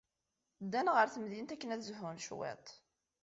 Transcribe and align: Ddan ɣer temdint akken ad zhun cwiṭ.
Ddan 0.63 0.87
ɣer 0.95 1.07
temdint 1.13 1.53
akken 1.53 1.73
ad 1.73 1.81
zhun 1.87 2.21
cwiṭ. 2.25 2.67